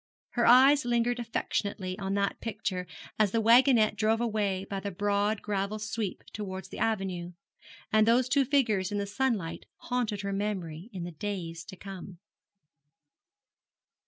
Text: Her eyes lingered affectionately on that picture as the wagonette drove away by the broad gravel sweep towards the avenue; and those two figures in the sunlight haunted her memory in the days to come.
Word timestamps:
Her 0.31 0.47
eyes 0.47 0.83
lingered 0.83 1.19
affectionately 1.19 1.95
on 1.99 2.15
that 2.15 2.41
picture 2.41 2.87
as 3.19 3.29
the 3.29 3.39
wagonette 3.39 3.95
drove 3.95 4.19
away 4.19 4.65
by 4.67 4.79
the 4.79 4.89
broad 4.89 5.43
gravel 5.43 5.77
sweep 5.77 6.23
towards 6.33 6.69
the 6.69 6.79
avenue; 6.79 7.33
and 7.93 8.07
those 8.07 8.27
two 8.27 8.43
figures 8.43 8.91
in 8.91 8.97
the 8.97 9.05
sunlight 9.05 9.67
haunted 9.77 10.21
her 10.21 10.33
memory 10.33 10.89
in 10.91 11.03
the 11.03 11.11
days 11.11 11.63
to 11.65 11.75
come. 11.75 12.17